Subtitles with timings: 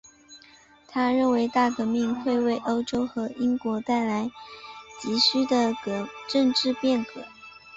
[0.87, 4.31] 他认为大革命会为欧洲和英国带来
[4.99, 5.71] 急需的
[6.27, 7.23] 政治变革。